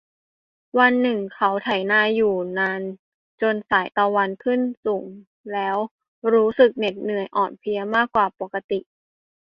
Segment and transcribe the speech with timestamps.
[0.79, 2.81] วันหนึ่งเขาไถนาอยู่นาน
[3.41, 5.07] จนสาย ตะวันขึ้นสูง
[5.53, 5.77] แล้ว
[6.33, 8.79] รู้สึกเหน็ดเหนื่อยอ่อนเพลียมากกว่าปกติ